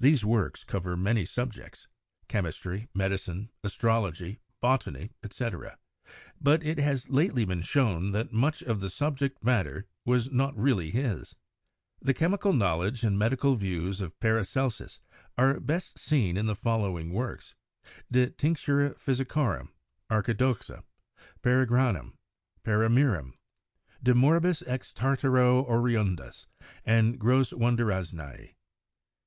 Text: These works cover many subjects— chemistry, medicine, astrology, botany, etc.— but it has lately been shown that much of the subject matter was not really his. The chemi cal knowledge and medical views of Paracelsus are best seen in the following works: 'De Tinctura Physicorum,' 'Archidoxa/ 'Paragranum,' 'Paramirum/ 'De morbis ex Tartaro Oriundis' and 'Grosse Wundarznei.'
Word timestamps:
These 0.00 0.24
works 0.24 0.64
cover 0.64 0.96
many 0.96 1.26
subjects— 1.26 1.86
chemistry, 2.28 2.88
medicine, 2.94 3.50
astrology, 3.62 4.40
botany, 4.62 5.12
etc.— 5.22 5.76
but 6.40 6.64
it 6.64 6.78
has 6.78 7.10
lately 7.10 7.44
been 7.44 7.60
shown 7.60 8.12
that 8.12 8.32
much 8.32 8.62
of 8.62 8.80
the 8.80 8.88
subject 8.88 9.44
matter 9.44 9.86
was 10.06 10.30
not 10.32 10.56
really 10.56 10.90
his. 10.90 11.34
The 12.00 12.14
chemi 12.14 12.40
cal 12.42 12.54
knowledge 12.54 13.04
and 13.04 13.18
medical 13.18 13.54
views 13.56 14.00
of 14.00 14.18
Paracelsus 14.20 15.00
are 15.36 15.60
best 15.60 15.98
seen 15.98 16.38
in 16.38 16.46
the 16.46 16.54
following 16.56 17.12
works: 17.12 17.54
'De 18.10 18.28
Tinctura 18.30 18.94
Physicorum,' 18.98 19.68
'Archidoxa/ 20.10 20.82
'Paragranum,' 21.42 22.14
'Paramirum/ 22.64 23.34
'De 24.02 24.14
morbis 24.14 24.62
ex 24.66 24.94
Tartaro 24.94 25.62
Oriundis' 25.68 26.46
and 26.86 27.18
'Grosse 27.20 27.52
Wundarznei.' 27.52 28.54